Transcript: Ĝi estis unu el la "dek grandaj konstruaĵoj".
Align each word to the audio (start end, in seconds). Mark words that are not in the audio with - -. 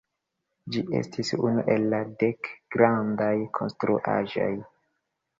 Ĝi 0.75 0.79
estis 0.99 1.29
unu 1.47 1.65
el 1.73 1.83
la 1.93 1.99
"dek 2.23 2.49
grandaj 2.75 3.33
konstruaĵoj". 3.59 4.49